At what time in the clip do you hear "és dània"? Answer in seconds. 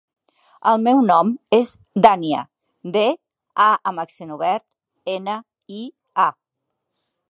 1.57-2.41